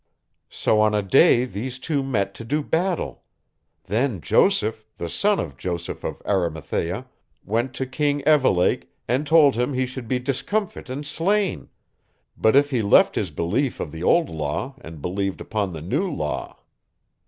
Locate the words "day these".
1.03-1.77